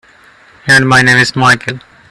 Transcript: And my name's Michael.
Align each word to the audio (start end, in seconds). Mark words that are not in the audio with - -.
And 0.67 0.89
my 0.89 1.03
name's 1.03 1.35
Michael. 1.35 1.79